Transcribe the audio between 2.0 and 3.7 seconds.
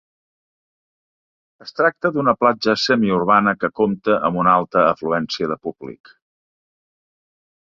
d'una platja semiurbana